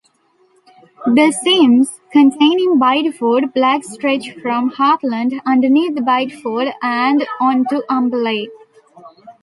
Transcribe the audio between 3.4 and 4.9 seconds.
Black Stretch from